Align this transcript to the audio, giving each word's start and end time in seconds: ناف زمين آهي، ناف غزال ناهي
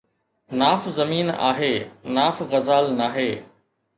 ناف 0.59 0.87
زمين 0.89 1.29
آهي، 1.49 1.91
ناف 2.03 2.41
غزال 2.41 2.97
ناهي 2.97 3.31